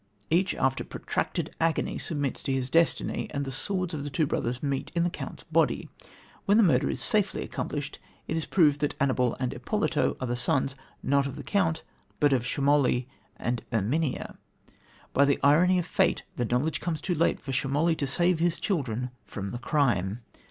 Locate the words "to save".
17.97-18.39